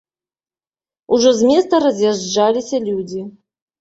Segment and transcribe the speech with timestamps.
[1.17, 3.21] Ужо з места раз'язджаліся людзі.